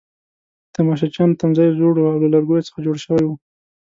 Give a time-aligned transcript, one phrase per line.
[0.65, 3.35] د تماشچیانو تمځای زوړ وو او له لرګو څخه جوړ شوی وو.